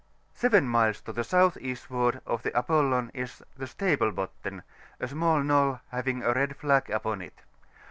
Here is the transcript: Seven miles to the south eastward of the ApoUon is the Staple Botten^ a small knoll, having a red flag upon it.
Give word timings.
Seven 0.33 0.67
miles 0.67 0.99
to 1.01 1.13
the 1.13 1.23
south 1.23 1.57
eastward 1.61 2.21
of 2.25 2.41
the 2.41 2.49
ApoUon 2.53 3.11
is 3.13 3.43
the 3.55 3.67
Staple 3.67 4.11
Botten^ 4.11 4.63
a 4.99 5.07
small 5.07 5.43
knoll, 5.43 5.79
having 5.91 6.23
a 6.23 6.33
red 6.33 6.55
flag 6.55 6.89
upon 6.89 7.21
it. 7.21 7.41